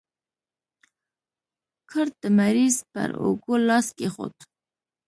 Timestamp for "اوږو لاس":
3.21-3.87